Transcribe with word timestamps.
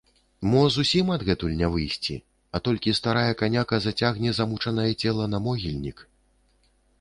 Мо 0.51 0.61
зусім 0.75 1.09
адгэтуль 1.15 1.51
не 1.59 1.67
выйсці, 1.75 2.15
а 2.57 2.61
толькі 2.69 2.95
старая 3.01 3.31
каняка 3.43 3.79
зацягне 3.85 4.33
замучанае 4.39 4.89
цела 5.01 5.29
на 5.35 5.43
могільнік? 5.51 5.97